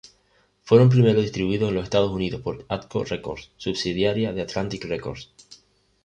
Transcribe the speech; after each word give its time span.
Fueron 0.63 0.89
primero 0.89 1.21
distribuidos 1.21 1.69
en 1.69 1.75
los 1.75 1.83
Estados 1.83 2.09
Unidos 2.11 2.41
por 2.41 2.65
Atco 2.69 3.03
Records, 3.03 3.51
subsidiaria 3.57 4.33
de 4.33 4.41
Atlantic 4.41 4.85
Records. 4.85 5.29